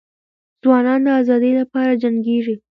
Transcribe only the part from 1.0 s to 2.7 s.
د ازادۍ لپاره جنګیږي.